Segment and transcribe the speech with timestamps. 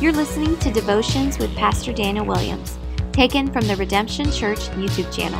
[0.00, 2.78] You're listening to Devotions with Pastor Daniel Williams,
[3.12, 5.38] taken from the Redemption Church YouTube channel.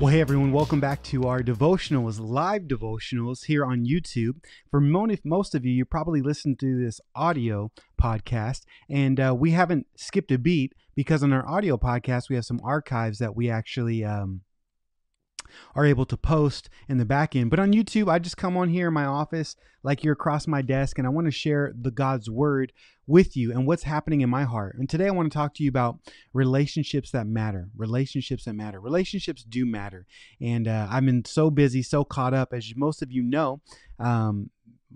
[0.00, 4.44] Well, hey everyone, welcome back to our devotionals, live devotionals here on YouTube.
[4.70, 9.88] For most of you, you probably listened to this audio podcast, and uh, we haven't
[9.96, 14.04] skipped a beat because on our audio podcast, we have some archives that we actually
[14.04, 14.42] um,
[15.74, 17.50] are able to post in the back end.
[17.50, 20.62] But on YouTube, I just come on here in my office, like you're across my
[20.62, 22.72] desk, and I want to share the God's word
[23.06, 24.76] with you and what's happening in my heart.
[24.78, 25.98] And today I want to talk to you about
[26.32, 27.68] relationships that matter.
[27.76, 28.80] Relationships that matter.
[28.80, 30.06] Relationships do matter.
[30.40, 33.60] And uh, I've been so busy, so caught up, as most of you know.
[33.98, 34.50] Um,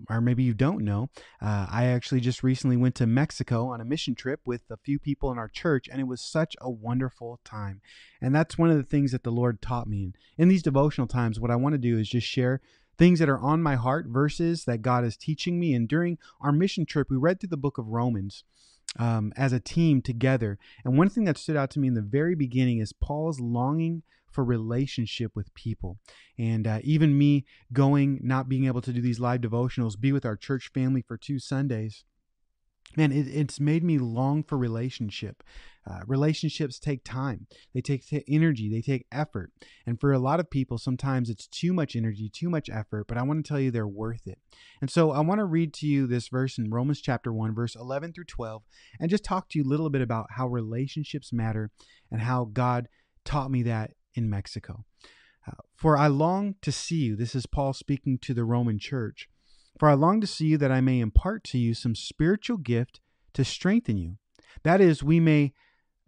[0.09, 1.09] or maybe you don't know,
[1.41, 4.99] uh, I actually just recently went to Mexico on a mission trip with a few
[4.99, 7.81] people in our church, and it was such a wonderful time.
[8.21, 10.03] And that's one of the things that the Lord taught me.
[10.03, 12.61] And in these devotional times, what I want to do is just share
[12.97, 15.73] things that are on my heart, verses that God is teaching me.
[15.73, 18.43] And during our mission trip, we read through the book of Romans.
[18.97, 20.57] Um, as a team together.
[20.83, 24.01] And one thing that stood out to me in the very beginning is Paul's longing
[24.31, 25.97] for relationship with people.
[26.37, 30.25] And uh, even me going, not being able to do these live devotionals, be with
[30.25, 32.03] our church family for two Sundays.
[32.97, 35.43] Man, it, it's made me long for relationship.
[35.89, 39.51] Uh, relationships take time, they take energy, they take effort.
[39.87, 43.17] And for a lot of people, sometimes it's too much energy, too much effort, but
[43.17, 44.37] I want to tell you they're worth it.
[44.81, 47.75] And so I want to read to you this verse in Romans chapter 1, verse
[47.75, 48.61] 11 through 12,
[48.99, 51.71] and just talk to you a little bit about how relationships matter
[52.11, 52.87] and how God
[53.25, 54.85] taught me that in Mexico.
[55.47, 57.15] Uh, for I long to see you.
[57.15, 59.27] This is Paul speaking to the Roman church.
[59.79, 62.99] For I long to see you that I may impart to you some spiritual gift
[63.33, 64.17] to strengthen you.
[64.63, 65.53] That is, we may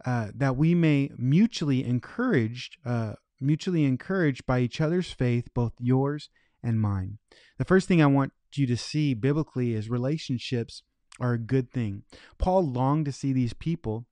[0.04, 6.28] uh, that we may mutually encouraged, uh, mutually encouraged by each other's faith, both yours
[6.62, 7.18] and mine.
[7.58, 10.82] The first thing I want you to see biblically is relationships
[11.20, 12.02] are a good thing.
[12.36, 14.06] Paul longed to see these people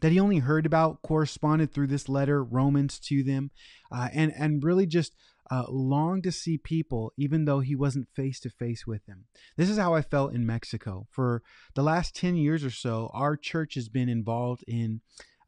[0.00, 3.50] that he only heard about corresponded through this letter, Romans, to them,
[3.90, 5.14] uh, and and really just
[5.50, 9.24] uh, longed to see people, even though he wasn't face to face with them.
[9.56, 11.06] This is how I felt in Mexico.
[11.10, 11.42] For
[11.74, 15.00] the last ten years or so, our church has been involved in.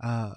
[0.02, 0.34] Uh,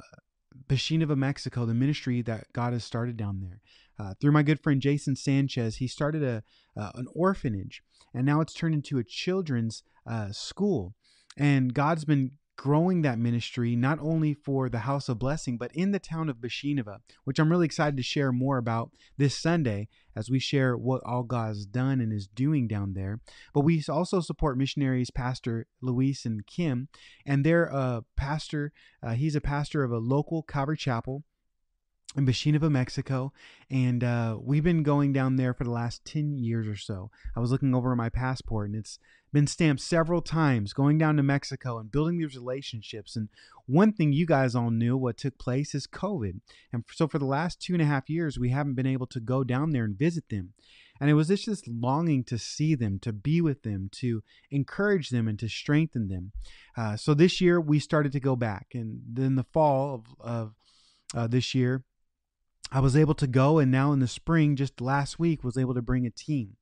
[0.67, 3.59] Bachíniva, Mexico, the ministry that God has started down there.
[3.99, 6.43] Uh, through my good friend Jason Sanchez, he started a
[6.79, 7.81] uh, an orphanage,
[8.13, 10.95] and now it's turned into a children's uh, school.
[11.37, 12.31] And God's been
[12.63, 16.37] growing that ministry not only for the House of Blessing, but in the town of
[16.37, 21.01] Bachíniva, which I'm really excited to share more about this Sunday as we share what
[21.05, 23.19] all God's done and is doing down there.
[23.53, 26.87] But we also support missionaries, Pastor Luis and Kim,
[27.25, 28.71] and they're a pastor.
[29.05, 31.25] Uh, he's a pastor of a local Calvary Chapel
[32.15, 33.33] in Bachíniva, Mexico,
[33.69, 37.09] and uh, we've been going down there for the last 10 years or so.
[37.35, 38.99] I was looking over my passport, and it's
[39.31, 43.15] been stamped several times going down to Mexico and building these relationships.
[43.15, 43.29] And
[43.65, 46.39] one thing you guys all knew what took place is COVID.
[46.71, 49.19] And so for the last two and a half years, we haven't been able to
[49.19, 50.53] go down there and visit them.
[51.01, 55.09] And it was just this longing to see them, to be with them, to encourage
[55.09, 56.31] them, and to strengthen them.
[56.77, 58.67] Uh, so this year, we started to go back.
[58.75, 60.53] And then the fall of, of
[61.15, 61.83] uh, this year,
[62.73, 65.75] I was able to go, and now in the spring, just last week, was able
[65.75, 66.55] to bring a team.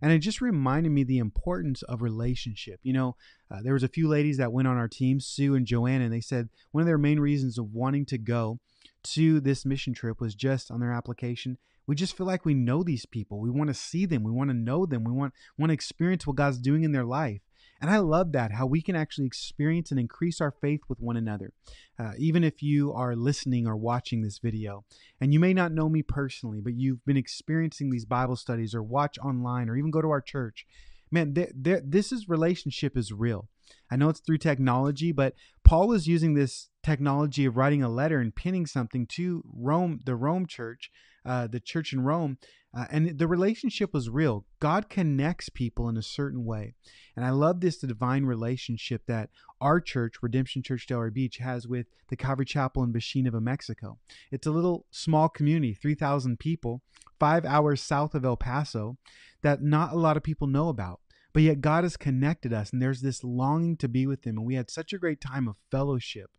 [0.00, 2.78] And it just reminded me the importance of relationship.
[2.84, 3.16] You know,
[3.50, 6.12] uh, there was a few ladies that went on our team, Sue and Joanna, and
[6.12, 8.60] they said one of their main reasons of wanting to go
[9.02, 11.58] to this mission trip was just on their application.
[11.84, 13.40] We just feel like we know these people.
[13.40, 14.22] We want to see them.
[14.22, 15.02] We want to know them.
[15.02, 17.40] We want want to experience what God's doing in their life.
[17.80, 21.16] And I love that, how we can actually experience and increase our faith with one
[21.16, 21.52] another.
[21.98, 24.84] Uh, even if you are listening or watching this video,
[25.20, 28.82] and you may not know me personally, but you've been experiencing these Bible studies or
[28.82, 30.66] watch online or even go to our church,
[31.10, 33.48] man, th- th- this is relationship is real.
[33.90, 35.34] I know it's through technology, but
[35.64, 40.14] Paul was using this technology of writing a letter and pinning something to Rome, the
[40.14, 40.90] Rome church,
[41.24, 42.38] uh, the church in Rome,
[42.76, 44.44] uh, and the relationship was real.
[44.60, 46.74] God connects people in a certain way,
[47.16, 49.30] and I love this divine relationship that
[49.60, 53.98] our church, Redemption Church Delray Beach, has with the Calvary Chapel in Bachíniva, Mexico.
[54.30, 56.82] It's a little small community, three thousand people,
[57.18, 58.96] five hours south of El Paso,
[59.42, 61.00] that not a lot of people know about.
[61.32, 64.38] But yet God has connected us, and there's this longing to be with Him.
[64.38, 66.30] And we had such a great time of fellowship.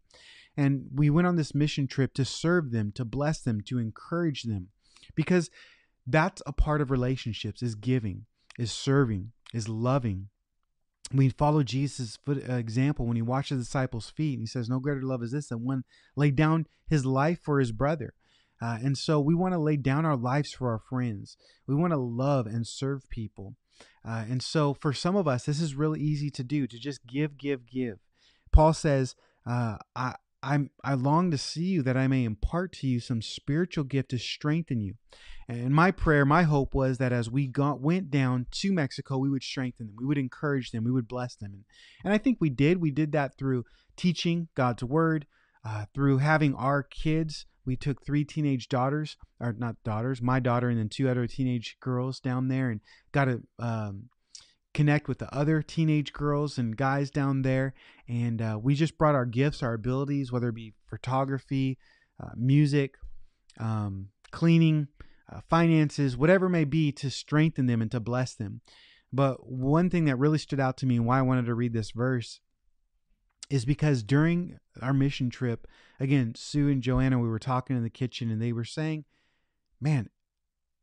[0.57, 4.43] And we went on this mission trip to serve them, to bless them, to encourage
[4.43, 4.69] them.
[5.15, 5.51] Because
[6.05, 8.25] that's a part of relationships is giving,
[8.57, 10.29] is serving, is loving.
[11.13, 14.33] We follow Jesus' uh, example when he washed the disciples' feet.
[14.33, 15.83] And he says, No greater love is this than one
[16.15, 18.13] laid down his life for his brother.
[18.59, 21.37] Uh, and so we want to lay down our lives for our friends.
[21.67, 23.55] We want to love and serve people.
[24.03, 27.05] Uh, and so for some of us, this is really easy to do to just
[27.05, 27.99] give, give, give.
[28.51, 29.15] Paul says,
[29.45, 33.21] uh, I, I'm, I long to see you that I may impart to you some
[33.21, 34.95] spiritual gift to strengthen you.
[35.47, 39.29] And my prayer, my hope was that as we got, went down to Mexico, we
[39.29, 41.53] would strengthen them, we would encourage them, we would bless them.
[41.53, 41.63] And,
[42.03, 42.81] and I think we did.
[42.81, 45.25] We did that through teaching God's word,
[45.65, 47.45] uh, through having our kids.
[47.65, 51.77] We took three teenage daughters, or not daughters, my daughter, and then two other teenage
[51.81, 52.79] girls down there, and
[53.11, 54.09] got a um,
[54.77, 57.73] connect with the other teenage girls and guys down there.
[58.07, 61.79] And uh, we just brought our gifts, our abilities, whether it be photography,
[62.23, 62.93] uh, music,
[63.59, 64.87] um, cleaning,
[65.33, 68.61] uh, finances, whatever may be, to strengthen them and to bless them.
[69.11, 71.73] But one thing that really stood out to me and why I wanted to read
[71.73, 72.39] this verse
[73.49, 75.65] is because during our mission trip,
[75.99, 79.05] again, Sue and Joanna, we were talking in the kitchen and they were saying,
[79.81, 80.11] man,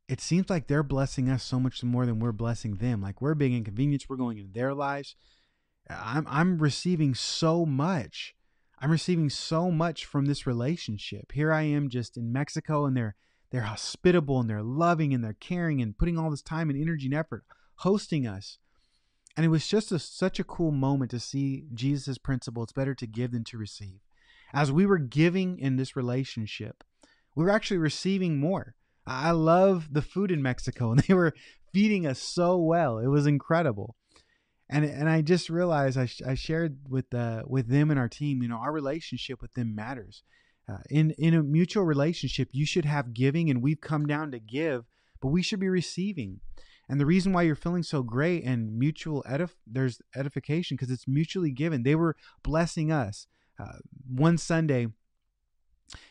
[0.07, 3.01] it seems like they're blessing us so much more than we're blessing them.
[3.01, 5.15] Like we're being inconvenienced, we're going in their lives.
[5.89, 8.35] I'm I'm receiving so much.
[8.79, 11.31] I'm receiving so much from this relationship.
[11.31, 13.15] Here I am just in Mexico and they're
[13.51, 17.05] they're hospitable and they're loving and they're caring and putting all this time and energy
[17.05, 17.45] and effort
[17.77, 18.57] hosting us.
[19.37, 22.95] And it was just a, such a cool moment to see Jesus' principle it's better
[22.95, 23.99] to give than to receive.
[24.53, 26.83] As we were giving in this relationship,
[27.35, 28.75] we were actually receiving more.
[29.07, 31.33] I love the food in Mexico, and they were
[31.73, 32.97] feeding us so well.
[32.97, 33.95] It was incredible.
[34.67, 38.41] And, and I just realized I, I shared with uh, with them and our team,
[38.41, 40.23] you know, our relationship with them matters.
[40.67, 44.39] Uh, in in a mutual relationship, you should have giving, and we've come down to
[44.39, 44.85] give,
[45.21, 46.39] but we should be receiving.
[46.89, 51.07] And the reason why you're feeling so great and mutual edif- there's edification because it's
[51.07, 51.83] mutually given.
[51.83, 53.27] They were blessing us.
[53.59, 54.87] Uh, one Sunday,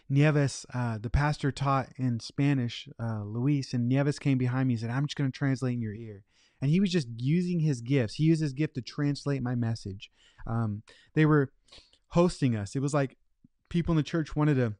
[0.09, 4.81] Nieves, uh, the pastor taught in Spanish, uh, Luis, and Nieves came behind me and
[4.81, 6.25] said, I'm just going to translate in your ear.
[6.61, 8.15] And he was just using his gifts.
[8.15, 10.11] He used his gift to translate my message.
[10.47, 10.83] Um,
[11.15, 11.53] they were
[12.09, 12.77] hosting us.
[12.77, 13.17] It was like
[13.69, 14.75] people in the church wanted to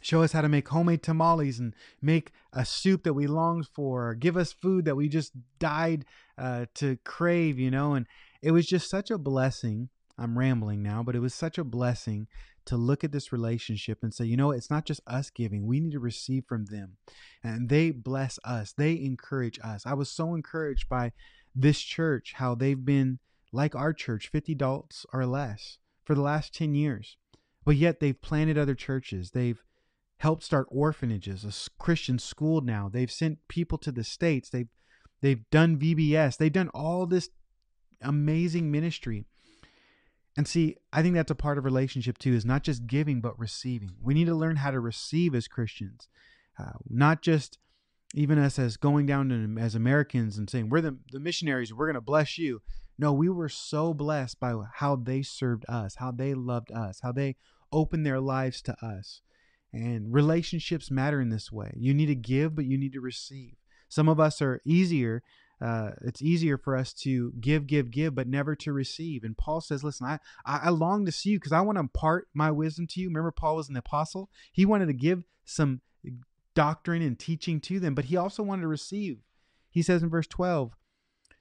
[0.00, 4.08] show us how to make homemade tamales and make a soup that we longed for,
[4.08, 6.04] or give us food that we just died
[6.36, 7.94] uh, to crave, you know.
[7.94, 8.06] And
[8.42, 9.88] it was just such a blessing.
[10.18, 12.26] I'm rambling now, but it was such a blessing
[12.66, 15.80] to look at this relationship and say, you know, it's not just us giving, we
[15.80, 16.96] need to receive from them.
[17.42, 19.86] And they bless us, they encourage us.
[19.86, 21.12] I was so encouraged by
[21.54, 23.18] this church, how they've been
[23.52, 27.16] like our church, 50 adults or less for the last 10 years.
[27.64, 29.30] But yet they've planted other churches.
[29.30, 29.62] They've
[30.18, 32.88] helped start orphanages, a Christian school now.
[32.88, 34.50] They've sent people to the states.
[34.50, 34.68] They've
[35.20, 36.36] they've done VBS.
[36.36, 37.28] They've done all this
[38.00, 39.26] amazing ministry.
[40.36, 43.38] And see, I think that's a part of relationship too, is not just giving, but
[43.38, 43.92] receiving.
[44.00, 46.08] We need to learn how to receive as Christians,
[46.58, 47.58] uh, not just
[48.14, 51.86] even us as going down to, as Americans and saying, we're the, the missionaries, we're
[51.86, 52.62] going to bless you.
[52.98, 57.12] No, we were so blessed by how they served us, how they loved us, how
[57.12, 57.36] they
[57.72, 59.20] opened their lives to us.
[59.72, 61.72] And relationships matter in this way.
[61.76, 63.54] You need to give, but you need to receive.
[63.88, 65.22] Some of us are easier
[65.62, 69.22] uh, it's easier for us to give, give, give, but never to receive.
[69.22, 72.28] And Paul says, listen, I, I, long to see you because I want to impart
[72.34, 73.08] my wisdom to you.
[73.08, 74.28] Remember, Paul was an apostle.
[74.52, 75.80] He wanted to give some
[76.54, 79.18] doctrine and teaching to them, but he also wanted to receive.
[79.70, 80.72] He says in verse 12,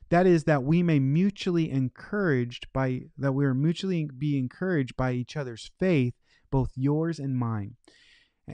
[0.09, 5.13] that is that we may mutually encouraged by that we are mutually be encouraged by
[5.13, 6.13] each other's faith,
[6.51, 7.75] both yours and mine.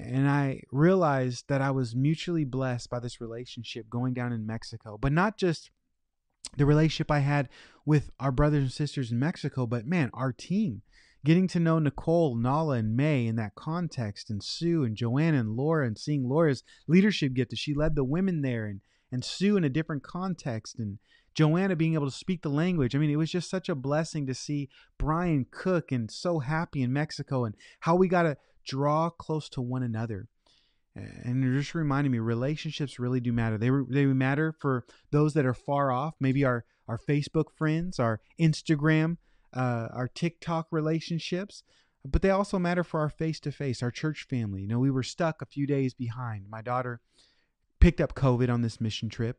[0.06, 4.98] And I realized that I was mutually blessed by this relationship going down in Mexico,
[5.00, 5.72] but not just
[6.56, 7.50] the relationship I had
[7.86, 10.82] with our brothers and sisters in Mexico, but man, our team.
[11.26, 15.58] Getting to know Nicole, Nala, and May in that context, and Sue and Joanna and
[15.58, 19.58] Laura, and seeing Laura's leadership gift as she led the women there, and and Sue
[19.58, 21.00] in a different context, and
[21.34, 22.96] Joanna being able to speak the language.
[22.96, 26.82] I mean, it was just such a blessing to see Brian cook and so happy
[26.82, 28.38] in Mexico, and how we got to
[28.68, 30.28] draw close to one another.
[30.96, 33.58] And it just reminded me, relationships really do matter.
[33.58, 38.20] They they matter for those that are far off, maybe our our Facebook friends, our
[38.40, 39.18] Instagram,
[39.54, 41.62] uh, our TikTok relationships,
[42.04, 44.62] but they also matter for our face to face, our church family.
[44.62, 46.46] You know, we were stuck a few days behind.
[46.50, 47.00] My daughter
[47.80, 49.38] picked up COVID on this mission trip,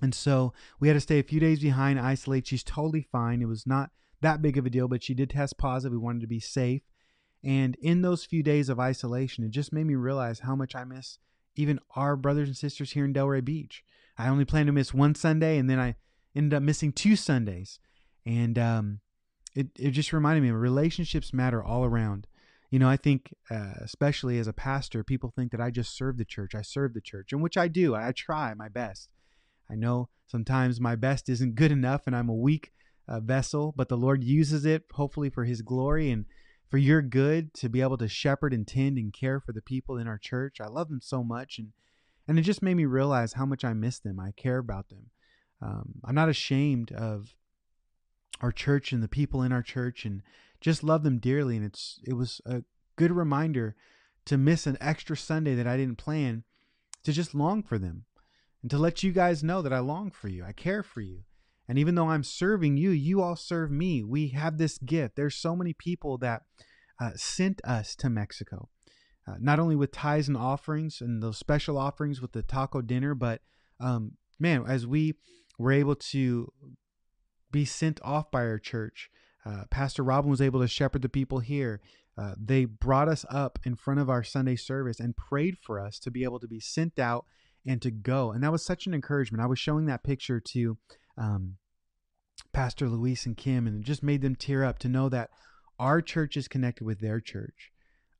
[0.00, 2.46] and so we had to stay a few days behind, isolate.
[2.46, 3.42] She's totally fine.
[3.42, 5.92] It was not that big of a deal, but she did test positive.
[5.92, 6.82] We wanted to be safe.
[7.44, 10.84] And in those few days of isolation, it just made me realize how much I
[10.84, 11.18] miss
[11.56, 13.84] even our brothers and sisters here in Delray Beach.
[14.16, 15.96] I only planned to miss one Sunday, and then I
[16.34, 17.78] ended up missing two Sundays.
[18.24, 19.00] And um,
[19.54, 22.26] it, it just reminded me relationships matter all around.
[22.70, 26.16] You know, I think, uh, especially as a pastor, people think that I just serve
[26.16, 26.54] the church.
[26.54, 27.94] I serve the church, and which I do.
[27.94, 29.10] I try my best.
[29.70, 32.72] I know sometimes my best isn't good enough, and I'm a weak
[33.06, 36.24] uh, vessel, but the Lord uses it, hopefully, for His glory and
[36.72, 39.98] for your good to be able to shepherd and tend and care for the people
[39.98, 40.58] in our church.
[40.58, 41.72] I love them so much, and
[42.26, 44.18] and it just made me realize how much I miss them.
[44.18, 45.10] I care about them.
[45.60, 47.34] Um, I'm not ashamed of
[48.40, 50.22] our church and the people in our church, and
[50.62, 51.58] just love them dearly.
[51.58, 52.62] And it's it was a
[52.96, 53.76] good reminder
[54.24, 56.42] to miss an extra Sunday that I didn't plan
[57.02, 58.06] to just long for them
[58.62, 60.42] and to let you guys know that I long for you.
[60.42, 61.24] I care for you.
[61.68, 64.02] And even though I'm serving you, you all serve me.
[64.02, 65.16] We have this gift.
[65.16, 66.42] There's so many people that
[67.00, 68.68] uh, sent us to Mexico,
[69.26, 73.14] uh, not only with tithes and offerings and those special offerings with the taco dinner,
[73.14, 73.40] but
[73.80, 75.14] um, man, as we
[75.58, 76.52] were able to
[77.50, 79.10] be sent off by our church,
[79.44, 81.80] uh, Pastor Robin was able to shepherd the people here.
[82.16, 85.98] Uh, they brought us up in front of our Sunday service and prayed for us
[85.98, 87.24] to be able to be sent out
[87.66, 88.32] and to go.
[88.32, 89.42] And that was such an encouragement.
[89.42, 90.78] I was showing that picture to
[91.16, 91.56] um,
[92.52, 95.30] Pastor Luis and Kim, and it just made them tear up to know that
[95.78, 97.70] our church is connected with their church.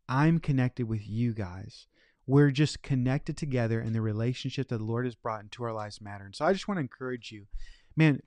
[0.09, 1.87] I'm connected with you guys.
[2.27, 6.01] We're just connected together, and the relationship that the Lord has brought into our lives
[6.01, 6.25] matter.
[6.25, 7.47] And so I just want to encourage you,
[7.97, 8.21] man,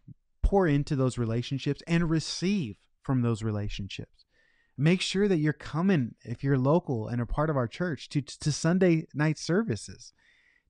[0.44, 4.26] pour into those relationships and receive from those relationships.
[4.78, 8.22] Make sure that you're coming, if you're local and a part of our church, to,
[8.22, 10.12] to Sunday night services,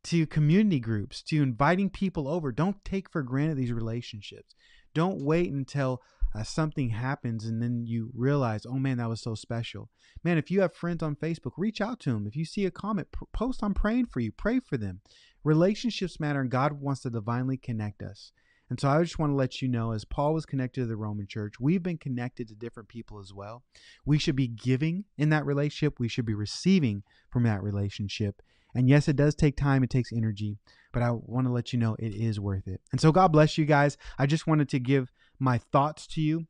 [0.05, 2.51] to community groups, to inviting people over.
[2.51, 4.53] Don't take for granted these relationships.
[4.93, 6.01] Don't wait until
[6.35, 9.89] uh, something happens and then you realize, oh man, that was so special.
[10.23, 12.27] Man, if you have friends on Facebook, reach out to them.
[12.27, 15.01] If you see a comment, post I'm praying for you, pray for them.
[15.43, 18.31] Relationships matter and God wants to divinely connect us.
[18.69, 20.95] And so I just want to let you know, as Paul was connected to the
[20.95, 23.63] Roman church, we've been connected to different people as well.
[24.05, 28.41] We should be giving in that relationship, we should be receiving from that relationship.
[28.75, 30.57] And yes, it does take time, it takes energy,
[30.91, 32.81] but I want to let you know it is worth it.
[32.91, 33.97] And so God bless you guys.
[34.19, 36.45] I just wanted to give my thoughts to you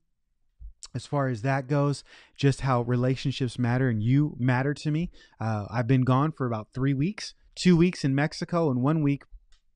[0.94, 2.04] as far as that goes,
[2.38, 5.12] just how relationships matter and you matter to me.
[5.40, 9.24] Uh, I've been gone for about three weeks, two weeks in Mexico, and one week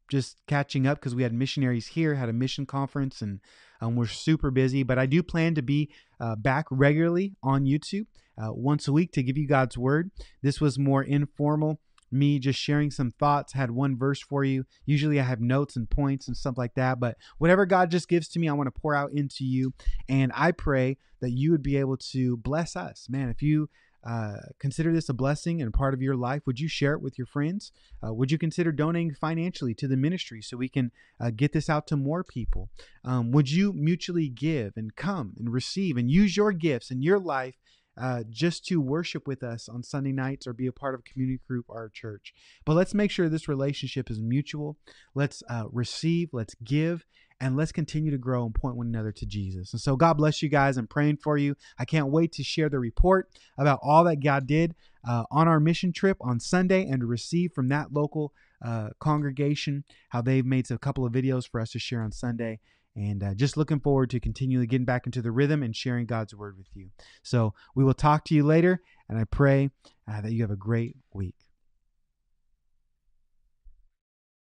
[0.10, 3.40] just catching up because we had missionaries here, had a mission conference, and
[3.82, 4.82] um, we're super busy.
[4.84, 9.12] But I do plan to be uh, back regularly on YouTube uh, once a week
[9.14, 10.12] to give you God's word.
[10.42, 11.80] This was more informal.
[12.12, 14.66] Me just sharing some thoughts, had one verse for you.
[14.86, 18.28] Usually I have notes and points and stuff like that, but whatever God just gives
[18.30, 19.74] to me, I want to pour out into you.
[20.08, 23.08] And I pray that you would be able to bless us.
[23.10, 23.70] Man, if you
[24.04, 26.44] uh, consider this a blessing and part of your life.
[26.46, 27.72] Would you share it with your friends?
[28.06, 31.70] Uh, would you consider donating financially to the ministry so we can uh, get this
[31.70, 32.70] out to more people?
[33.04, 37.20] Um, would you mutually give and come and receive and use your gifts in your
[37.20, 37.56] life
[38.00, 41.10] uh, just to worship with us on Sunday nights or be a part of a
[41.10, 42.34] community group or a church.
[42.66, 44.78] But let's make sure this relationship is mutual.
[45.14, 47.06] Let's uh, receive, let's give,
[47.42, 49.74] and let's continue to grow and point one another to Jesus.
[49.74, 50.78] And so, God bless you guys.
[50.78, 51.56] I'm praying for you.
[51.78, 54.76] I can't wait to share the report about all that God did
[55.08, 59.86] uh, on our mission trip on Sunday and to receive from that local uh, congregation
[60.10, 62.60] how they've made a couple of videos for us to share on Sunday.
[62.96, 66.36] And uh, just looking forward to continually getting back into the rhythm and sharing God's
[66.36, 66.90] word with you.
[67.24, 69.70] So, we will talk to you later, and I pray
[70.12, 71.36] uh, that you have a great week.